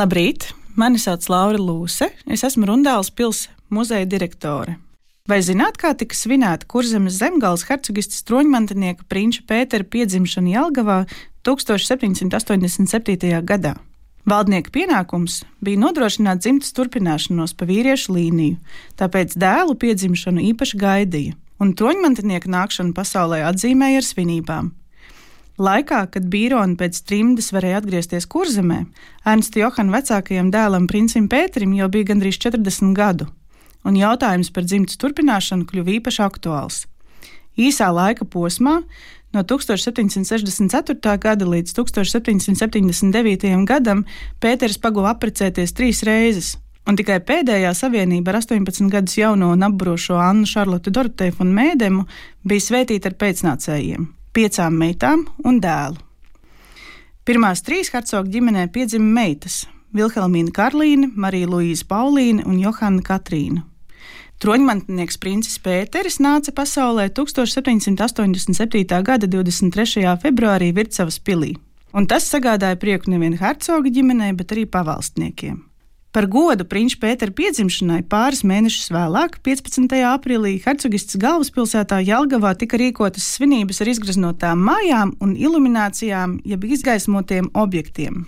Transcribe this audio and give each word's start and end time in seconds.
Labrīt! 0.00 0.46
Mani 0.80 0.96
sauc 0.96 1.26
Laura 1.28 1.58
Lūse. 1.60 2.06
Es 2.24 2.40
esmu 2.46 2.64
Rundāls 2.70 3.10
pilsētas 3.12 3.50
muzeja 3.74 4.06
direktore. 4.08 4.78
Vai 5.28 5.42
zināt, 5.44 5.76
kā 5.76 5.90
tika 5.98 6.16
svinēta 6.16 6.64
Kurzemes 6.70 7.18
zemgāles 7.20 7.66
hercogistas 7.68 8.24
troņmantinieka 8.30 9.04
prinča 9.12 9.44
Pētera 9.50 9.84
piedzimšana 9.84 10.54
Jelgavā 10.54 10.96
1787. 11.44 13.42
gadā? 13.44 13.74
Valdnieka 14.30 14.72
pienākums 14.72 15.42
bija 15.60 15.82
nodrošināt 15.84 16.46
dzimtas 16.46 16.72
turpināšanos 16.78 17.52
pa 17.58 17.68
vīriešu 17.68 18.16
līniju, 18.16 18.56
tāpēc 18.96 19.36
dēlu 19.36 19.76
piedzimšanu 19.84 20.48
īpaši 20.54 20.80
gaidīja, 20.80 21.36
un 21.60 21.76
troņmantinieka 21.76 22.48
nākšanu 22.48 22.96
pasaulē 22.96 23.44
atzīmēja 23.52 24.00
ar 24.00 24.08
svinībām. 24.14 24.72
Laikā, 25.60 26.06
kad 26.08 26.24
Bīrona 26.32 26.72
pēc 26.80 27.02
trimdes 27.04 27.50
varēja 27.52 27.82
atgriezties 27.82 28.24
kurzemē, 28.32 28.78
Ernsta 29.28 29.60
Johana 29.60 29.98
vecākajam 29.98 30.48
dēlam, 30.54 30.86
princim 30.88 31.26
Pēterim, 31.28 31.74
jau 31.76 31.88
bija 31.92 32.06
gandrīz 32.14 32.38
40 32.40 32.94
gadu, 32.96 33.26
un 33.84 33.98
jautājums 33.98 34.48
par 34.54 34.64
dzimtas 34.64 34.96
turpināšanu 35.02 35.66
kļuva 35.68 35.92
īpaši 35.98 36.22
aktuāls. 36.24 36.86
Īsā 37.60 37.90
laika 37.92 38.24
posmā, 38.24 38.78
no 39.36 39.42
1764. 39.44 41.12
gada 41.20 41.48
līdz 41.52 41.74
1779. 41.76 43.52
gadam, 43.68 44.06
Pēters 44.40 44.78
paguva 44.80 45.12
apprecēties 45.12 45.76
trīs 45.76 46.00
reizes, 46.08 46.54
un 46.88 46.96
tikai 46.96 47.18
pēdējā 47.20 47.74
savienība 47.76 48.32
ar 48.32 48.40
18 48.40 48.88
gadus 48.88 49.18
jauno 49.20 49.52
un 49.52 49.68
apbrošo 49.68 50.16
Annu 50.24 50.48
Šarlotu 50.48 50.88
Doroteju 50.88 51.36
un 51.44 51.52
Mēdemu 51.52 52.06
bija 52.48 52.66
svētīta 52.70 53.12
ar 53.12 53.18
pēcnācējiem 53.20 54.08
piecām 54.34 54.76
meitām 54.78 55.26
un 55.44 55.60
dēlu. 55.62 55.98
Pirmās 57.24 57.62
trīs 57.62 57.92
hercogu 57.94 58.30
ģimenē 58.32 58.66
piedzima 58.72 59.06
meitas- 59.20 59.66
Vilhelmīna 59.96 60.50
Karlīna, 60.50 61.10
Marija 61.14 61.46
Luīza 61.46 61.84
Paulīna 61.84 62.46
un 62.46 62.58
Johana 62.58 63.02
Katrīna. 63.02 63.64
Troņmantnieks 64.40 65.18
princis 65.20 65.58
Pēteris 65.58 66.18
nāca 66.18 66.50
pasaulē 66.50 67.10
1787. 67.12 69.02
gada 69.02 69.26
23. 69.26 70.16
februārī 70.16 70.72
Vircavas 70.72 71.18
pilī, 71.20 71.56
un 71.92 72.06
tas 72.06 72.24
sagādāja 72.24 72.76
prieku 72.76 73.10
nevien 73.10 73.36
hercoga 73.36 73.90
ģimenei, 73.90 74.32
bet 74.36 74.52
arī 74.52 74.64
pavalstniekiem. 74.64 75.69
Par 76.10 76.26
godu 76.26 76.64
prinča 76.66 76.98
Pētera 76.98 77.30
piedzimšanai 77.30 78.00
pāris 78.10 78.40
mēnešus 78.42 78.88
vēlāk, 78.90 79.36
15. 79.46 79.92
aprīlī, 80.10 80.56
hercogists 80.64 81.14
galvaspilsētā 81.22 82.00
Jelgavā 82.02 82.50
tika 82.58 82.80
rīkotas 82.80 83.28
svinības 83.36 83.78
ar 83.84 83.92
izgraznotām 83.92 84.64
mājām 84.66 85.12
un 85.22 85.36
iluminācijām, 85.38 86.40
jeb 86.42 86.66
izgaismotiem 86.66 87.52
objektiem. 87.54 88.24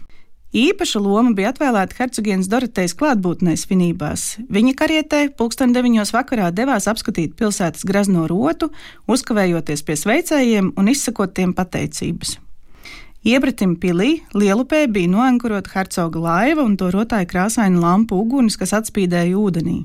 Īpaša 0.54 1.02
loma 1.02 1.32
bija 1.34 1.50
atvēlēta 1.50 1.98
hercogienes 1.98 2.46
Dorotejas 2.52 2.94
klātbūtnē 3.02 3.56
svinībās. 3.58 4.28
Viņa 4.52 4.76
karietē 4.78 5.24
pulksten 5.34 5.74
deviņos 5.74 6.14
vakarā 6.14 6.52
devās 6.54 6.86
apskatīt 6.92 7.34
pilsētas 7.34 7.88
grazno 7.88 8.28
rotu, 8.30 8.70
uzkavējoties 9.10 9.82
pie 9.82 9.98
sveicējiem 9.98 10.74
un 10.78 10.94
izsakot 10.94 11.34
tiem 11.34 11.56
pateicības. 11.56 12.36
Iebratim 13.22 13.76
pilī 13.78 14.16
Lielupē 14.34 14.88
bija 14.90 15.06
noankurota 15.06 15.70
hercoga 15.76 16.18
laiva 16.18 16.64
un 16.66 16.72
to 16.74 16.88
rotāja 16.90 17.28
krāsaina 17.30 17.78
lampu 17.78 18.16
uguns, 18.18 18.56
kas 18.58 18.72
atspīdēja 18.74 19.36
ūdenī. 19.38 19.84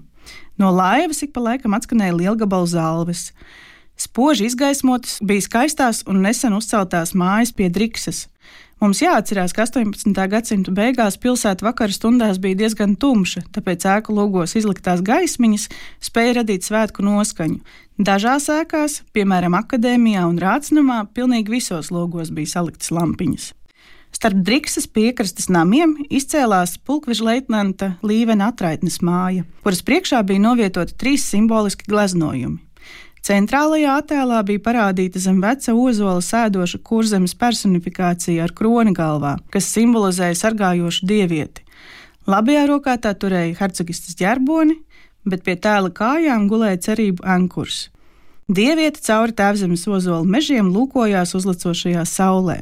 No 0.58 0.72
laivas 0.74 1.22
ik 1.22 1.36
pa 1.36 1.44
laikam 1.46 1.76
atskanēja 1.78 2.16
lielgabalu 2.18 2.66
zāles. 2.72 3.28
Spoži 3.94 4.48
izgaismotas 4.50 5.20
bija 5.22 5.46
skaistās 5.46 6.02
un 6.10 6.24
nesen 6.26 6.58
uzceltās 6.58 7.14
mājas 7.14 7.54
pie 7.54 7.70
Driksas. 7.70 8.26
Mums 8.78 9.00
jāatcerās, 9.02 9.56
ka 9.58 9.64
18. 9.66 10.14
gadsimta 10.30 10.72
beigās 10.78 11.16
pilsēta 11.18 11.66
vakara 11.66 11.94
stundās 11.96 12.38
bija 12.38 12.60
diezgan 12.60 12.94
tumša, 13.02 13.48
tāpēc 13.56 13.88
ēku 13.90 14.14
logos 14.14 14.54
izliktās 14.60 15.02
gaismiņas 15.02 15.66
spēja 16.06 16.36
radīt 16.44 16.68
svētku 16.68 17.02
noskaņu. 17.08 17.58
Dažās 17.98 18.46
ēkās, 18.54 19.00
piemēram, 19.18 19.58
akadēmijā 19.58 20.28
un 20.30 20.38
rācinamā, 20.38 21.00
pilnīgi 21.18 21.56
visos 21.56 21.90
logos 21.90 22.30
bija 22.30 22.54
saliktas 22.54 22.94
lampiņas. 22.94 23.50
Starp 24.14 24.46
Driksas 24.46 24.86
piekrastes 24.94 25.50
namiem 25.50 25.98
izcēlās 26.14 26.78
pulkveža 26.86 27.26
leitnanta 27.32 27.92
Līvena 28.06 28.52
atraitnes 28.54 29.02
māja, 29.02 29.50
kuras 29.66 29.82
priekšā 29.82 30.22
bija 30.22 30.46
novietoti 30.46 30.94
trīs 31.02 31.26
simboliski 31.26 31.90
gleznojumi. 31.90 32.67
Centrālajā 33.28 33.98
attēlā 34.00 34.38
bija 34.48 34.62
parādīta 34.64 35.20
zem 35.20 35.42
veca 35.44 35.74
ozola 35.76 36.22
sēdoša 36.24 36.78
kurzemes 36.88 37.34
personifikācija 37.36 38.46
ar 38.46 38.54
kroni 38.56 38.94
galvā, 38.96 39.34
kas 39.52 39.68
simbolizēja 39.74 40.38
sargājošu 40.40 41.08
dievieti. 41.10 41.66
Labajā 42.32 42.62
rokā 42.70 42.96
tā 43.04 43.12
turēja 43.20 43.58
hercogistas 43.60 44.16
ģerboni, 44.20 44.78
bet 45.28 45.44
pie 45.44 45.58
tēla 45.60 45.92
kājām 45.98 46.46
gulēja 46.48 46.80
cerību 46.88 47.26
ankurs. 47.28 47.90
Dieviete 48.48 49.04
cauri 49.04 49.36
tēvzemes 49.36 49.84
ozola 49.92 50.24
mežiem 50.24 50.72
lūkojās 50.72 51.36
uzlicošajā 51.36 52.06
saulē. 52.08 52.62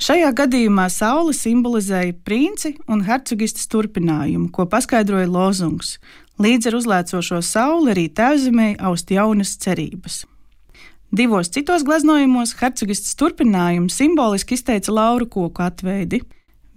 Šajā 0.00 0.30
gadījumā 0.40 0.86
saule 0.94 1.34
simbolizēja 1.36 2.14
princi 2.24 2.76
un 2.88 3.02
hercogistas 3.04 3.68
turpinājumu, 3.68 4.48
ko 4.54 4.64
paskaidroja 4.70 5.28
lozungs 5.28 5.98
Līdz 6.38 6.68
ar 6.70 6.74
uzlēcošo 6.78 7.40
sauli 7.42 7.90
arī 7.90 8.04
tēvzemē 8.14 8.76
aust 8.86 9.08
jaunas 9.10 9.56
cerības. 9.58 10.20
Divos 11.10 11.50
citos 11.50 11.82
gleznojumos 11.82 12.52
hercogists 12.60 13.16
turpinājumu 13.18 13.90
simboliski 13.90 14.54
izteica 14.54 14.94
lauru 14.94 15.26
koku 15.26 15.66
atveidi. 15.66 16.22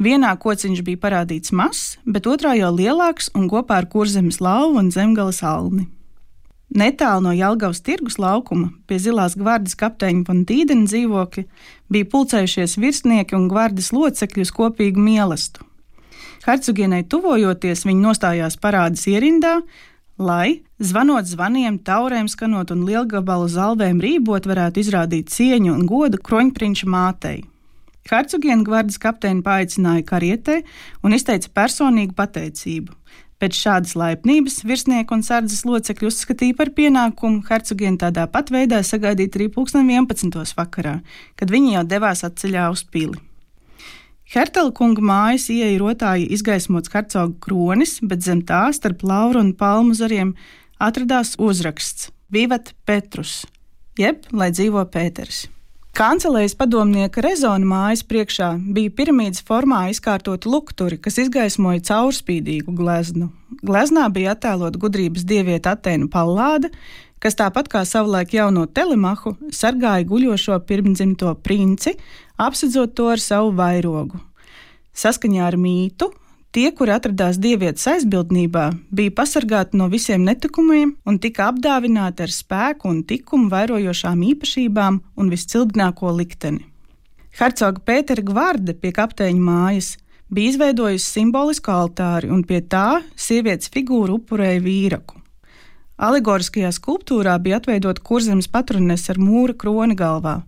Vienā 0.02 0.34
kociņš 0.42 0.82
bija 0.88 1.04
parādīts 1.04 1.54
mazs, 1.54 2.00
bet 2.10 2.26
otrā 2.26 2.56
jau 2.58 2.74
lielāks 2.74 3.30
un 3.38 3.46
kopā 3.52 3.84
ar 3.84 3.90
kurzemes 3.92 4.42
lauvu 4.42 4.82
un 4.82 4.90
zemgales 4.90 5.44
alni. 5.46 5.86
Netālu 6.74 7.28
no 7.28 7.38
Jālgavas 7.38 7.84
tirgus 7.86 8.18
laukuma, 8.18 8.72
pie 8.90 8.98
zilās 9.04 9.38
gvardas 9.38 9.78
kapteiņa 9.78 10.26
von 10.26 10.46
Tīdena 10.50 10.90
dzīvokļa, 10.90 11.50
bija 11.92 12.14
pulcējušies 12.16 12.80
virsnieki 12.82 13.38
un 13.38 13.52
gvardas 13.52 13.92
locekļi 13.94 14.48
uz 14.48 14.56
kopīgu 14.58 15.06
mīlestību. 15.06 15.71
Hercogienai 16.42 17.04
tuvojoties, 17.06 17.86
viņa 17.86 18.02
nostājās 18.02 18.58
parādas 18.62 19.06
ierindā, 19.10 19.60
lai, 20.18 20.62
zvanot 20.82 21.30
zvaniem, 21.30 21.78
taurēm 21.86 22.30
skanot 22.32 22.74
un 22.74 22.86
lielgabalu 22.88 23.50
zalvēm 23.52 24.02
rībot, 24.02 24.50
varētu 24.50 24.82
izrādīt 24.82 25.30
cieņu 25.34 25.76
un 25.76 25.86
godu 25.90 26.18
kroņprinča 26.18 26.90
mātei. 26.90 27.44
Hercogiena 28.10 28.66
gvardas 28.66 28.98
kapteini 28.98 29.44
paaicināja 29.46 30.02
karietē 30.08 30.62
un 31.06 31.14
izteica 31.14 31.52
personīgu 31.54 32.18
pateicību. 32.18 32.98
Pēc 33.42 33.58
šādas 33.58 33.96
laipnības 33.98 34.60
virsnieku 34.66 35.18
un 35.18 35.24
sardzes 35.26 35.64
locekļu 35.66 36.10
uzskatīja 36.10 36.58
par 36.58 36.74
pienākumu 36.78 37.42
hercogienu 37.48 38.02
tādā 38.02 38.28
pat 38.30 38.54
veidā 38.54 38.82
sagaidīt 38.86 39.38
arī 39.38 39.50
11. 39.54 40.54
vakarā, 40.58 41.00
kad 41.38 41.54
viņi 41.54 41.78
jau 41.78 41.86
devās 41.96 42.26
atceļā 42.26 42.70
uz 42.74 42.86
pili. 42.86 43.22
Hertela 44.32 44.72
kunga 44.72 45.04
mājas 45.04 45.50
ieeja 45.52 45.76
rotāja 45.82 46.24
izgaismots 46.32 46.92
hercoga 46.94 47.34
kronis, 47.44 47.98
bet 48.00 48.24
zem 48.24 48.40
tā 48.48 48.70
starp 48.72 49.04
lauru 49.04 49.42
un 49.44 49.50
palmu 49.60 49.92
zariem 49.92 50.38
atradās 50.80 51.34
uzraksts 51.36 52.14
Vivat 52.32 52.72
Petrus, 52.88 53.42
jeb 54.00 54.24
lai 54.32 54.48
dzīvo 54.56 54.86
Pēters. 54.88 55.50
Kancelējas 56.00 56.56
padomnieka 56.56 57.20
rezona 57.26 57.68
mājas 57.68 58.06
priekšā 58.08 58.54
bija 58.72 58.94
piramīdas 58.96 59.44
formā 59.44 59.82
izkārtoti 59.92 60.48
lukturi, 60.48 60.96
kas 60.96 61.20
izgaismoja 61.26 61.84
caurspīdīgu 61.92 62.72
gleznu. 62.78 63.28
Gleznā 63.60 64.08
bija 64.16 64.38
attēlot 64.38 64.80
gudrības 64.80 65.28
dieviete 65.28 65.76
Atēna 65.76 66.08
Pallāda, 66.08 66.72
kas 67.22 67.36
tāpat 67.36 67.68
kā 67.68 67.84
savulaik 67.86 68.32
jauno 68.34 68.64
telemahu, 68.72 69.36
sargāja 69.52 70.08
guļošo 70.08 70.56
pirmdzimto 70.72 71.36
princi, 71.44 71.98
apsedzot 72.48 72.96
to 72.98 73.08
ar 73.14 73.22
savu 73.22 73.54
vairogu. 73.58 74.20
Saskaņā 74.98 75.46
ar 75.48 75.58
mītu, 75.62 76.10
tie, 76.52 76.68
kuri 76.76 76.96
atradās 76.96 77.40
dievietes 77.42 77.86
aizbildnībā, 77.94 78.66
bija 78.92 79.14
pasargāti 79.16 79.80
no 79.80 79.88
visiem 79.92 80.26
netikumiem 80.28 80.96
un 81.08 81.20
tika 81.24 81.52
apdāvināti 81.52 82.26
ar 82.26 82.34
spēku 82.36 82.90
un 82.92 83.04
tikumu 83.08 83.52
vairojošām 83.54 84.26
īpašībām 84.34 85.00
un 85.16 85.32
viscilgnāko 85.32 86.12
likteni. 86.18 86.66
Hercoga 87.40 87.80
Pētera 87.88 88.24
Gvarde 88.28 88.76
pie 88.76 88.92
kapteiņa 88.92 89.44
mājas 89.46 89.94
bija 90.32 90.52
izveidojusi 90.52 91.08
simbolisku 91.08 91.72
altāri, 91.72 92.28
un 92.32 92.44
pie 92.44 92.60
tā 92.62 93.02
sievietes 93.16 93.72
figūru 93.72 94.20
upurēja 94.20 94.60
vīraku. 94.64 95.20
Alegoriskajā 96.02 96.72
skulptūrā 96.74 97.38
bija 97.40 97.60
atveidota 97.62 98.02
kurzemes 98.04 98.50
patrones 98.52 99.06
ar 99.14 99.20
mūra 99.22 99.54
kroni 99.54 99.96
galvā, 99.96 100.42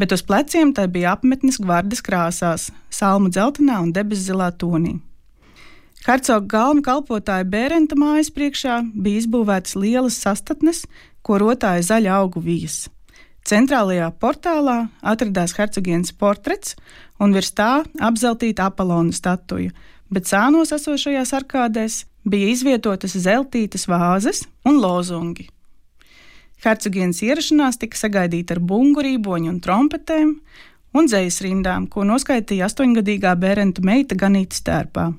bet 0.00 0.14
uz 0.16 0.22
pleciem 0.24 0.72
tai 0.72 0.86
bija 0.88 1.12
apmetnis 1.12 1.60
gvardes 1.60 2.00
krāsās, 2.04 2.70
salmu 2.88 3.28
dzeltenā 3.28 3.82
un 3.84 3.92
debesu 3.92 4.30
zilā 4.30 4.48
tonī. 4.56 4.96
Hercoga 6.06 6.46
galma 6.48 6.80
kalpotāja 6.80 7.44
Bērenta 7.44 7.98
mājas 8.00 8.30
priekšā 8.32 8.78
bija 8.94 9.20
izbūvētas 9.20 9.76
lielas 9.76 10.16
sastatnes, 10.22 10.86
ko 11.20 11.36
rotāja 11.42 11.84
zaļa 11.90 12.16
augu 12.22 12.40
vijas. 12.40 12.86
Centrālajā 13.44 14.08
portālā 14.20 14.78
atradās 15.12 15.52
hercogienes 15.58 16.14
portrets, 16.16 16.76
un 17.20 17.36
virs 17.36 17.52
tā 17.52 17.82
apzeltīta 18.00 18.70
Apollona 18.70 19.12
statuja, 19.12 19.76
bet 20.08 20.28
sānos 20.28 20.72
esošajās 20.76 21.36
arkādēs 21.36 22.02
bija 22.24 22.48
izvietotas 22.54 23.16
zeltītas 23.20 23.88
vāzes 23.88 24.46
un 24.64 24.80
lozungi. 24.80 25.50
Hercogienas 26.60 27.22
ierašanās 27.24 27.80
tika 27.80 27.96
sagaidīta 27.96 28.56
ar 28.56 28.60
bungu 28.60 29.00
rīboņu 29.04 29.48
un 29.48 29.60
trompetēm 29.64 30.34
un 30.92 31.06
dzējas 31.08 31.40
rindām, 31.46 31.86
ko 31.88 32.04
noskaitīja 32.04 32.68
astoņgadīgā 32.68 33.32
bērenta 33.40 33.84
meita 33.86 34.18
Ganīta 34.18 34.58
stērpā. 34.58 35.10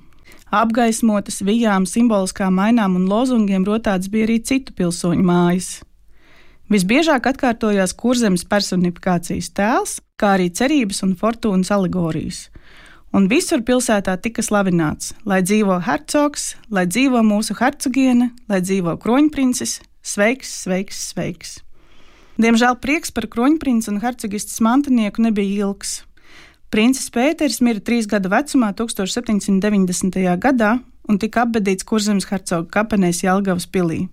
Apgaismotas 0.52 1.40
vijām, 1.48 1.88
simboliskām 1.88 2.58
mainām 2.60 2.98
un 3.00 3.08
lozungiem 3.10 3.66
rotāts 3.66 4.12
bija 4.12 4.28
arī 4.28 4.42
citu 4.44 4.76
pilsoņu 4.76 5.24
mājas. 5.26 5.70
Visbiežāk 6.72 7.26
atkārtojās 7.32 7.96
kurzemes 8.00 8.44
personifikācijas 8.48 9.50
tēls, 9.56 9.98
kā 10.20 10.36
arī 10.38 10.50
cerības 10.56 11.02
un 11.08 11.18
fortūnas 11.20 11.72
alegorijas. 11.74 12.50
Un 13.12 13.26
visur 13.32 13.64
pilsētā 13.68 14.14
tika 14.24 14.44
slavināts, 14.46 15.12
lai 15.28 15.42
dzīvo 15.44 15.82
hercogs, 15.84 16.54
lai 16.72 16.86
dzīvo 16.88 17.24
mūsu 17.28 17.58
hercogiene, 17.60 18.30
lai 18.48 18.62
dzīvo 18.64 18.96
kroņprinces, 19.04 19.80
Sveiks, 20.02 20.50
sveiks, 20.64 20.98
sveiks! 21.12 21.60
Diemžēl 22.42 22.80
prieks 22.82 23.12
par 23.14 23.28
kroņprinča 23.30 23.92
un 23.92 24.00
hercogistas 24.02 24.58
mantinieku 24.66 25.22
nebija 25.22 25.68
ilgs. 25.68 26.02
Princis 26.74 27.12
Pēters 27.14 27.60
mira 27.62 27.84
trīs 27.84 28.08
gadu 28.10 28.32
vecumā 28.32 28.72
1790. 28.74 30.18
gadā 30.42 30.72
un 31.06 31.20
tika 31.22 31.44
apbedīts 31.46 31.86
Kurzemes 31.86 32.26
hercoga 32.32 32.70
kapenēs 32.80 33.22
Jelgavas 33.26 33.68
pilī. 33.70 34.08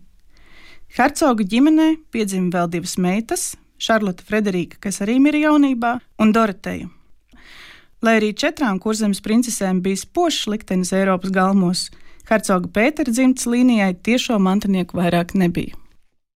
Hercoga 0.98 1.44
ģimenē 1.44 1.88
piedzima 2.12 2.52
vēl 2.52 2.68
divas 2.74 2.98
meitas- 2.98 3.54
Šarlote 3.84 4.24
Frederika, 4.26 4.76
kas 4.80 5.00
arī 5.00 5.20
mirra 5.22 5.38
jaunībā, 5.48 6.00
un 6.18 6.32
Doroteja. 6.32 6.90
Lai 8.02 8.20
arī 8.20 8.34
četrām 8.34 8.78
kurzemes 8.78 9.20
princesēm 9.20 9.80
bija 9.82 9.96
spožs 9.96 10.46
liktenis 10.46 10.92
Eiropas 10.92 11.30
galmos, 11.30 11.90
hercoga 12.28 12.68
Pētera 12.72 13.12
dzimtas 13.12 13.48
līnijai 13.48 13.94
tiešo 14.04 14.38
mantinieku 14.42 14.98
vairāk 15.00 15.34
nebija. 15.38 15.76